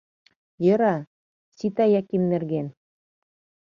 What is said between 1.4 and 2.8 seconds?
сита Яким нерген.